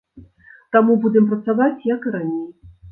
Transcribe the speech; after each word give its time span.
Таму 0.77 0.95
будзем 1.03 1.29
працаваць, 1.35 1.79
як 1.95 2.01
і 2.11 2.17
раней. 2.19 2.47